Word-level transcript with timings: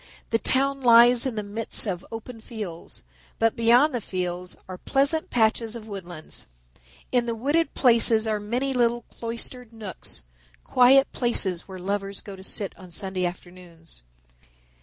The 0.31 0.39
town 0.39 0.81
lies 0.81 1.27
in 1.27 1.35
the 1.35 1.43
midst 1.43 1.85
of 1.85 2.03
open 2.11 2.41
fields, 2.41 3.03
but 3.37 3.55
beyond 3.55 3.93
the 3.93 4.01
fields 4.01 4.55
are 4.67 4.79
pleasant 4.79 5.29
patches 5.29 5.75
of 5.75 5.87
woodlands. 5.87 6.47
In 7.11 7.27
the 7.27 7.35
wooded 7.35 7.75
places 7.75 8.25
are 8.25 8.39
many 8.39 8.73
little 8.73 9.03
cloistered 9.03 9.71
nooks, 9.71 10.23
quiet 10.63 11.11
places 11.11 11.67
where 11.67 11.77
lovers 11.77 12.19
go 12.19 12.35
to 12.35 12.41
sit 12.43 12.75
on 12.79 12.89
Sunday 12.89 13.27
afternoons. 13.27 14.01